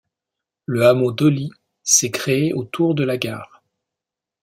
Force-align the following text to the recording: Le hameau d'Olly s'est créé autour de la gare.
Le 0.65 0.83
hameau 0.83 1.11
d'Olly 1.11 1.51
s'est 1.83 2.09
créé 2.09 2.53
autour 2.53 2.95
de 2.95 3.03
la 3.03 3.17
gare. 3.19 3.61